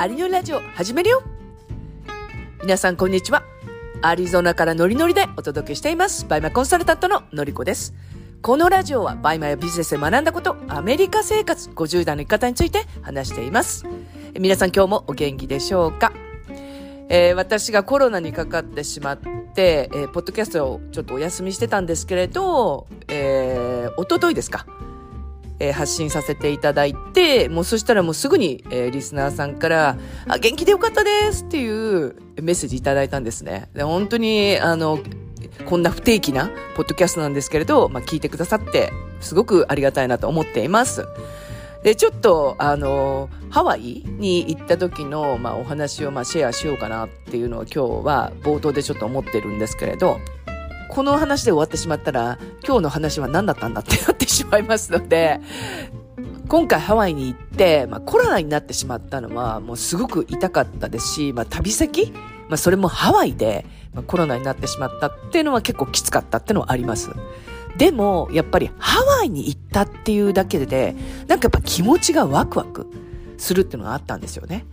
[0.00, 1.22] アリのラジオ始めるよ
[2.62, 3.42] 皆さんこんにちは。
[4.00, 6.24] アリゾナからノリノリでお届けしています。
[6.26, 7.92] バイマコンサルタントののりこです。
[8.40, 13.84] このラジオはバイマやビジネスで学んだこと、アメリカ生活50代の生き方について話しています。
[14.38, 16.14] 皆さん今日もお元気でしょうか？
[17.10, 19.18] えー、私がコロナにかかってしまっ
[19.54, 24.64] て、えー、ポッドキャストをちょっとお休みしてたんですけれど、えー、おとといですか？
[25.60, 29.96] えー、発信させていただいて、もうそしたらもうすぐに、えー、リスナーさんから、
[30.26, 33.68] あ、元気でよかったですっていうメッセージいただいたんですね。
[33.74, 34.98] で本当に、あの、
[35.66, 41.06] こんな不定期なポッドキャストなんですけれど、まあ、聞いてくださって、すごくありがたいなと思っています。
[41.82, 50.18] で、ちょっと、あの、ハワイに行った時の、まあ、お話を、まあ、シェアしようかなっていうのを今日は冒頭でちょっと思ってるんですけれど、
[50.90, 55.40] この話で終わってしまったら、今日の話は何だったんだってなってしまいますので、
[56.48, 62.12] 今回ハワイに行って、まあ、コロナになってしまったのはもうすごく痛かったですし、まあ、旅先、
[62.48, 67.10] まあ、それもハワイで、まあ、コロナになってしまったっていうのは結構きつかったっていうのはあります。
[67.76, 70.96] でも、やっぱりハワイに行ったっていうだけで、
[71.28, 72.86] なんかやっぱ気持ちがワクワク
[73.38, 74.66] するっていうのがあったんですよね。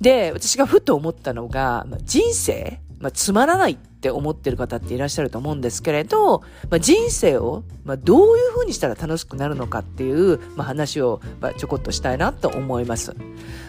[0.00, 13.14] で、私がふと思ったのが、まあ、人生まあ、つまらないって思ってる方っていらっしゃると思うんですけれど、まあ、人生を、まあ、どういうふうにしたら楽しくなるのかっていう、まあ、話を、まあ、ちょこっとしたいなと思います。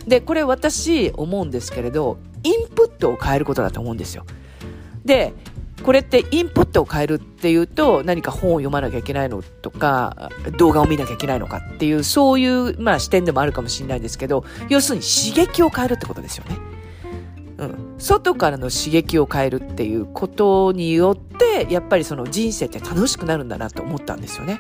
[0.08, 4.25] で、これ私思うんですけれど、インプットを変えることだと思うんですよ。
[5.06, 5.36] で、
[5.84, 16.73] これってインプットを変えるっていうと何か本を読まなきゃいけないのとか動画を見なきゃいけないのかっていうそういう、まあ、視点でもあるかもしれないんですけど要するに刺激を変えるってことですよね。
[18.04, 24.59] 外からの刺激を変えるっていうことによってやっぱりその人生って楽しくなるんだなと思ったんですよね。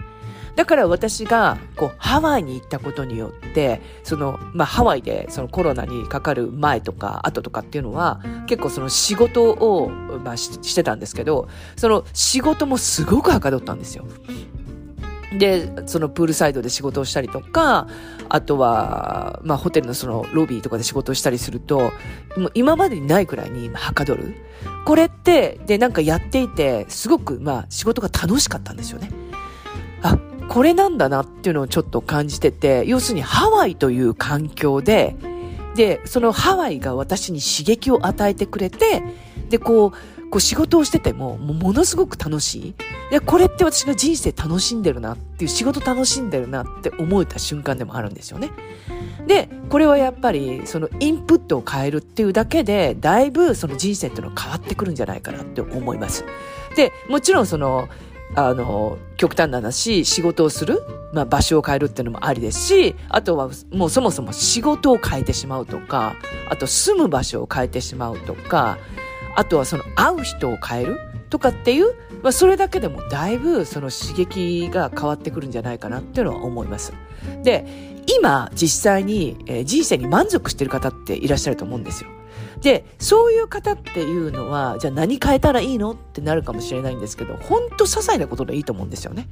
[0.55, 14.05] だから私がこうハワイに行ったことによってその、まあ、ハワイでそのコロナにかかる前とか後とかっていうのは結構その仕事を、まあ、してたんですけどその仕事もすごくはかどったんですよ。
[15.37, 17.87] で、そのプールサイドで仕事をしたりとか、
[18.29, 21.91] あとは、まあホテルのそのロビーとかで仕事をしたりすると、
[22.37, 24.35] もう今までにないくらいにはかどる。
[24.85, 29.09] これって、で、なんかやっていて、すごく、まあ仕事が楽しかったんですよね。
[30.01, 30.17] あ、
[30.47, 35.15] これなんだなっていうのをちょっと感じてて、要するにハワイという環境で、
[35.75, 39.03] で、そのハワイが私に刺激を与えてくれて、
[39.49, 42.67] で、こう、こう仕事をしてても、ものすごく楽しい。
[42.69, 42.73] い
[43.11, 48.49] や、これって私が人生楽しんでるなっていう、仕事楽しんでるなって思えた瞬間でもあるんですよね。
[49.27, 56.25] で、これはやっぱり、そのインプットを変えるっていうだけで、だいぶその人生っていうのは変わってくるんじゃないかなって思います。
[56.75, 57.87] で、もちろんその、
[58.33, 60.81] あの、極端な話、仕事をする、
[61.13, 66.15] まあ、場所を変えるっていうのもありですし、あとはもうそもそも仕事を変えてしまうとか、
[66.49, 68.79] あと住む場所を変えてしまうとか、
[69.35, 70.99] あとはその会う人を変える
[71.29, 76.93] とかっていう、まあ、それだけでもだいぶその刺激が変わってくるんじゃないかなっていうのは思います。
[77.43, 77.65] で、
[78.17, 82.09] 今実際に、えー、人生に満足してる方っていらっしゃると思うんですよ。
[82.61, 89.27] で、そういう方っていうのは、じゃあ何変えたらいいのってなるかもしれないんですけど、ほんと些細なことでいいと思うんですよね。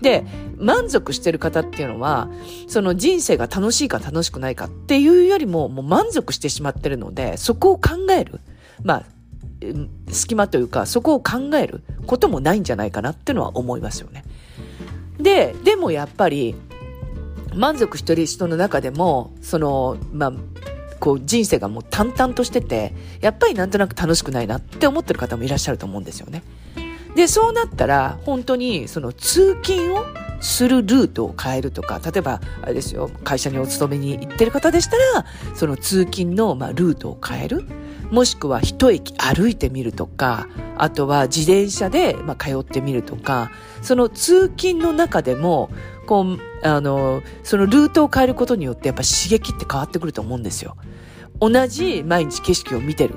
[0.00, 0.24] で、
[0.56, 2.30] 満足してる方っていうのは、
[2.68, 8.40] その人生が楽しいか楽しくないかっていうよりも、もう満足してしまってるので、そこを考える。
[8.84, 9.04] まあ、
[10.08, 14.24] 隙間というか、そこを考えることもないんじゃないかなっていうのは思いますよね。
[15.18, 16.54] で、でもやっぱり、
[17.54, 20.32] 満足してる人の中でも、その、まあ、
[21.00, 26.42] こう人生がもう淡々としてて、やっぱりなんとなく楽しくないなって思ってる方もいらっしゃると思うんですよね。
[27.14, 30.04] で、そうなったら、本当にその通勤を
[30.40, 37.64] するルートを変えるとか、例えば、あれですよ、会社にお勤めに行ってる方でしたら、その通勤の、まあ、ルートを変える。
[38.10, 43.50] もしくは一駅歩いてみるとか、あとは自転車で、まあ、通ってみるとか、
[43.82, 45.70] その通勤の中でも、
[46.06, 50.76] こう、あの、そのルートを変えることによってやっぱ刺激って変わってくると思うんですよ。
[51.40, 53.14] 同じ毎日景色を見てる。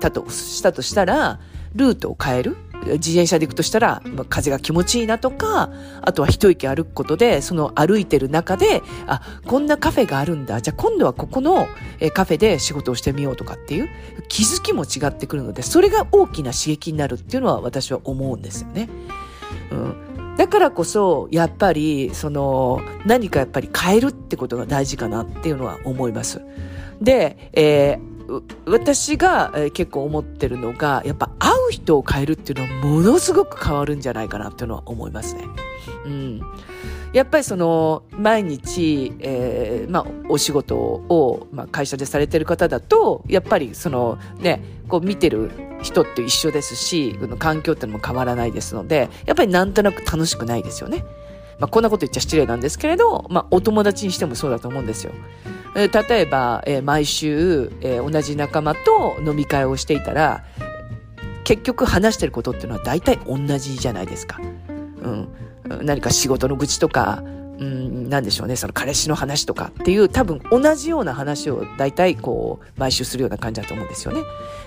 [0.00, 1.40] だとしたとしたら、
[1.74, 5.70] ルートを変える自転車で行くとしたら、まあ、風が気持ちいいなとか、
[6.02, 10.60] あとは一息歩くことで、その歩いてる中で、あ、こんなカフェがあるんだ。
[10.60, 11.66] じゃあ今度はここの
[12.14, 13.88] カフェで仕事をしてみようとかっていう
[14.28, 18.88] 気づきも違ってくるので、それが大きな刺激になるっていうのは私は思うんですよね。
[19.70, 20.36] うん。
[20.36, 26.40] だからこそ、やっぱり、その、何かやっぱり変えるってことが大事かなっていうのは思います。
[27.02, 31.30] で、えー、私が結構思ってるのが、やっぱ
[31.72, 35.44] 人を変えるっていうのはものすごく変わるんじゃないかなっていうのは思いますね。
[36.06, 36.40] うん。
[37.12, 45.50] やっぱりその毎日、えー、まあお仕事を、まあ、会社でされてる方だとやっぱりそのねこう見てる
[45.82, 51.04] 人って一緒ですし環境ってのも変わらないですのでやっぱりなんとなく楽しくないですよね。
[51.58, 55.12] まあ、こんなこと言っちゃ失礼なんですけれど、まあ、お友達にしてもそうだと思うんですよ。
[55.76, 60.44] えー、例えば、えー、毎週、えー、同じ仲間と飲み会をしていたら、
[61.44, 64.40] 結局話してることっていうのは大体同じじゃないですか。
[65.02, 65.28] うん。
[65.84, 67.22] 何か仕事の愚痴とか、
[67.58, 74.20] うん、なんでしょうね、その彼氏の話とかっていう多分同じような話を大体こう、毎週するような感じだと思うんですよね。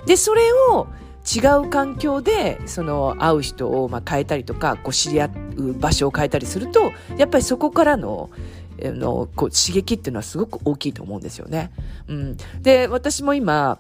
[0.06, 0.42] で、それ
[0.72, 0.88] を
[1.26, 8.30] 違う環境で、その会う人をまあ変えたりとか、こう知り合う場所を変えたりすると、やっぱりそこからの、
[8.80, 11.72] のこう刺激っていうのはすごく大きいと思うんですよね。
[12.08, 12.38] うん。
[12.62, 13.80] で、私も今、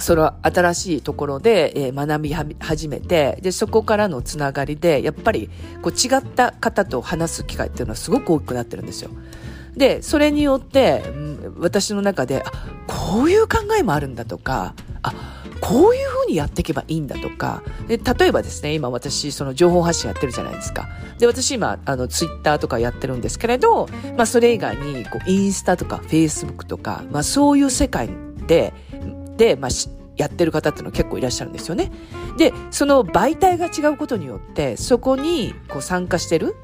[0.00, 5.50] その新しいところで、学び始めて、で、そこからのつながりで、やっぱり
[5.82, 9.10] こう違った方と話す機会っていうのはすごく大きくなってるんですよ。
[9.76, 11.02] で、それによって、
[11.58, 12.52] 私の中で、あ、
[12.86, 15.14] こういう考えもあるんだとか、あ、
[15.60, 20.88] こういうふうにやっていけばいいんだとか、で例えばですね、今私、その情報発信やってるじゃないですか。
[21.18, 23.86] で、私今、あの、ツイッターとかやってるんですけれど、
[24.16, 28.08] まあ、それ以外に、こう、インスタとか、フェイスブックとか、まあ、そういう世界
[28.46, 28.72] で、
[29.40, 29.70] で、まあ、
[30.18, 31.90] やってる方っていうのは結構いらっしゃるんですよね。
[32.36, 36.54] で、その媒体が違うことによって、そこにこう参加してる、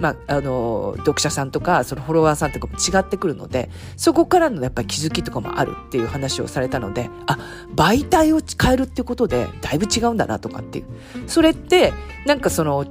[0.00, 7.38] まあ、あの、読者さんとか、そのフォロワーさんとかも違ってくるので、そこからのやっぱり気づきとかもあるっていう話をされたので、あ、
[7.76, 10.86] 媒体を変えるってことで、だいぶ違うんだなとかっていう。
[11.28, 11.92] それって、
[12.26, 12.84] なんかその、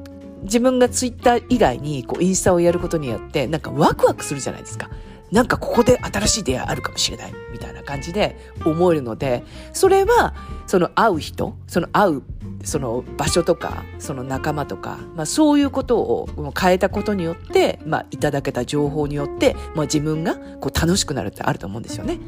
[0.44, 4.90] 自分がツイッター以外にこうインスタをやることによって、なんかワクワクするじゃないですか。
[5.33, 7.33] なんかここで新しい出会いあるかもしれない。
[7.51, 9.44] みたいな感じで思えるので、
[9.74, 10.35] それは、
[10.68, 12.24] その会う人、その会う、
[12.63, 22.19] その場所とか、その仲間とか、まあそういうことを変えたことによって、まあいただけた情報によって、まあ自分がこう楽しくなるってあると思うんですよね。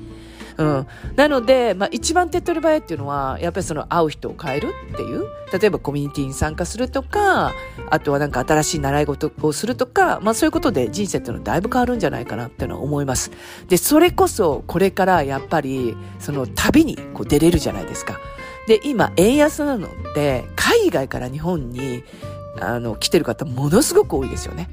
[0.58, 0.88] うん。
[1.16, 5.26] なので、まあ一番手っ取り早いっていうのは、やっぱりその会う人を変えるっていう、
[5.58, 7.54] 例えばコミュニティに参加するとか、
[7.90, 13.32] あとはなんか新しい習い事をするとか、まあそういうことで人生っていうのはだいぶ変わるんじゃないかなっていうのは思います。
[13.68, 18.20] で、それこそこれからやっぱり、その旅にこう出れるじゃないですか。
[18.68, 22.04] で、今、円安なので、海外から日本に、
[22.60, 24.70] あの、来てる方ものすごく多いですよね。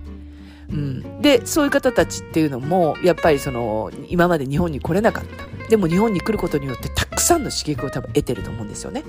[0.70, 1.20] うん。
[1.20, 5.44] で、そういう方たちっていうのも、やっぱりその、今まで日本に来れなかった。
[5.72, 9.04] でも日本に来ることによってたくさんの刺激を多分得てると思うんですよね。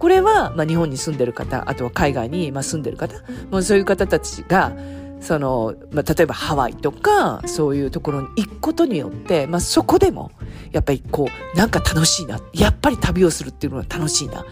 [0.00, 3.14] これは、まあ日本に住んでる方、あとは海外にまあ住んでる方、
[3.52, 4.72] もうそういう方たちが、
[5.20, 10.32] その、まあ、例えばハワイとか、そういうところに行くことによって、まあ、そこでも、
[10.72, 12.40] やっぱりこう、なんか楽しいな。
[12.52, 14.44] やっぱり旅をするっていうのは楽しいな。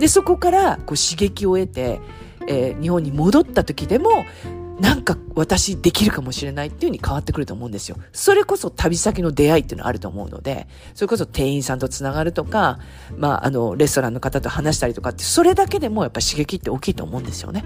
[0.00, 2.00] で、そこから、こう、刺激を得て、
[2.48, 4.24] えー、日本に戻った時でも、
[4.82, 7.96] なんか私できるかもしれないっていう風に変わってくると思うんですよ。
[8.12, 12.80] それこそ旅先の出会いっていうのはあると思うので、それこそ店員さんとつながるとか、
[13.16, 17.64] まあ、あの、レストランの方と話したりとかって、それだけでもやっぱ刺激って大きいと思うんですよね。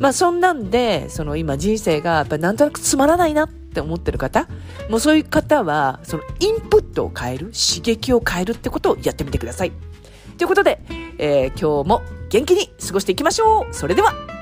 [0.00, 4.48] まあ、そんなんで、その今人生がやっぱなんとなくつまらないなって思ってる方、
[4.90, 9.70] もうそういう方は、そのインプットを変える、刺激を変えるってことをやってみてください。
[10.38, 10.80] ということで、
[11.18, 14.37] えー、今日も元気に過ごしていきましょうそれでは